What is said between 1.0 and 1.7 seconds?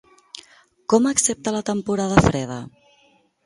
accepta la